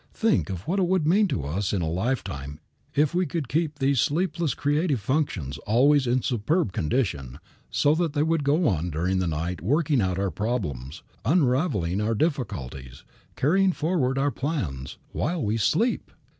Think 0.15 0.49
what 0.49 0.79
it 0.79 0.87
would 0.87 1.05
mean 1.05 1.27
to 1.27 1.43
us 1.43 1.71
in 1.73 1.83
a 1.83 1.87
life 1.87 2.23
time 2.23 2.59
if 2.95 3.13
we 3.13 3.27
could 3.27 3.47
keep 3.47 3.77
these 3.77 3.99
sleepless 3.99 4.55
creative 4.55 4.99
functions 4.99 5.59
always 5.59 6.07
in 6.07 6.23
superb 6.23 6.71
condition 6.71 7.37
so 7.69 7.93
that 7.93 8.13
they 8.13 8.23
would 8.23 8.43
go 8.43 8.67
on 8.67 8.89
during 8.89 9.19
the 9.19 9.27
night 9.27 9.61
working 9.61 10.01
out 10.01 10.17
our 10.17 10.31
problems, 10.31 11.03
unraveling 11.23 12.01
our 12.01 12.15
difficulties, 12.15 13.03
carrying 13.35 13.71
forward 13.73 14.17
our 14.17 14.31
plans, 14.31 14.97
while 15.11 15.43
we 15.43 15.53
are 15.53 15.57
asleep! 15.57 16.09